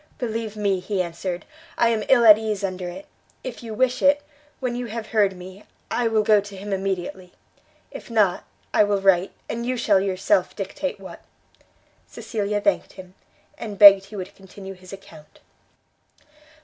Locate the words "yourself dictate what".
9.99-11.21